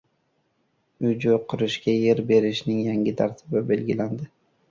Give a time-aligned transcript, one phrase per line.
[1.09, 4.29] Uy-joy qurishga yer berishning yangi tartibi belgilandi